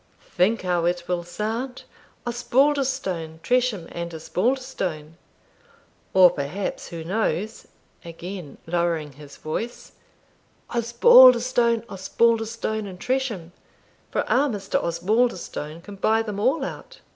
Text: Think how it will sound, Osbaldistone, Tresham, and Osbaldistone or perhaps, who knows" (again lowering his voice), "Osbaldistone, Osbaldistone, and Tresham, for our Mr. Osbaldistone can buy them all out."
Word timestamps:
Think 0.31 0.63
how 0.63 0.85
it 0.85 1.07
will 1.07 1.23
sound, 1.23 1.83
Osbaldistone, 2.25 3.39
Tresham, 3.43 3.87
and 3.91 4.11
Osbaldistone 4.11 5.13
or 6.15 6.31
perhaps, 6.31 6.87
who 6.87 7.03
knows" 7.03 7.67
(again 8.03 8.57
lowering 8.65 9.11
his 9.11 9.37
voice), 9.37 9.91
"Osbaldistone, 10.71 11.83
Osbaldistone, 11.85 12.87
and 12.87 12.99
Tresham, 12.99 13.51
for 14.09 14.27
our 14.27 14.49
Mr. 14.49 14.83
Osbaldistone 14.83 15.81
can 15.83 15.97
buy 15.97 16.23
them 16.23 16.39
all 16.39 16.65
out." 16.65 17.01